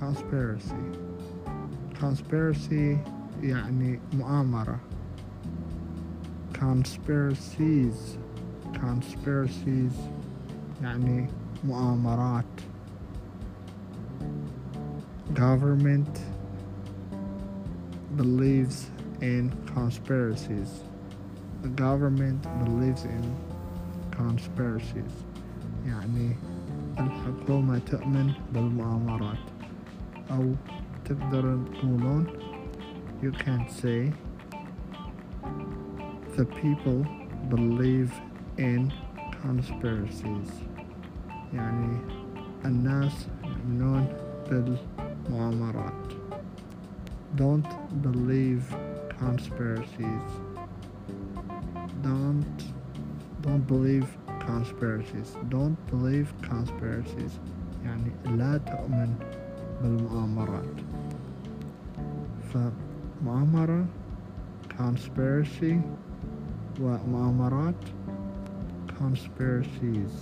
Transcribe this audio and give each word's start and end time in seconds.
conspiracy 0.00 0.84
conspiracy 2.00 2.96
يعني 3.42 3.98
مؤامرة 4.12 4.80
conspiracies 6.54 8.18
conspiracies 8.74 9.94
يعني 10.82 11.28
مؤامرات 11.64 12.44
government 15.34 16.20
believes 18.16 18.90
in 19.20 19.50
conspiracies 19.74 20.70
the 21.62 21.68
government 21.68 22.42
believes 22.64 23.04
in 23.04 23.24
conspiracies 24.10 25.14
يعني 25.86 26.36
الحكومة 26.98 27.78
تؤمن 27.78 28.32
بالمؤامرات 28.54 29.38
أو 30.30 30.54
تقدرون 31.04 31.64
تقولون 31.64 32.26
you 33.22 33.30
can 33.30 33.68
say 33.68 34.12
the 36.36 36.44
people 36.44 37.06
believe 37.48 38.12
in 38.58 38.92
conspiracies 39.42 40.50
يعني 41.54 41.98
الناس 42.64 43.28
يؤمنون 43.44 44.06
بالمؤامرات 44.50 46.12
don't 47.36 47.72
believe 48.02 48.62
conspiracies 49.20 50.28
don't 52.02 52.44
don't 53.42 53.66
believe 53.66 54.06
conspiracies 54.46 55.36
don't 55.50 55.76
believe 55.90 56.28
conspiracies 56.50 57.32
يعني 57.84 58.36
لا 58.36 58.58
تؤمن 58.58 59.14
بالمؤامرات 59.81 60.75
فمؤامرة 62.49 63.85
conspiracy 64.77 65.75
ومؤامرات 66.81 67.81
conspiracies. 68.99 70.13